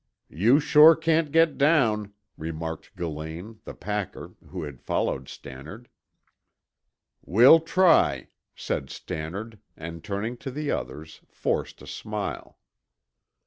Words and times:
"You 0.31 0.59
sure 0.59 0.95
can't 0.95 1.31
get 1.31 1.59
down," 1.59 2.13
remarked 2.35 2.95
Gillane, 2.97 3.59
the 3.65 3.75
packer, 3.75 4.33
who 4.47 4.63
had 4.63 4.81
followed 4.81 5.29
Stannard. 5.29 5.89
"We'll 7.23 7.59
try," 7.59 8.29
said 8.55 8.89
Stannard, 8.89 9.59
and 9.77 10.03
turning 10.03 10.37
to 10.37 10.49
the 10.49 10.71
others, 10.71 11.21
forced 11.29 11.83
a 11.83 11.87
smile. 11.87 12.57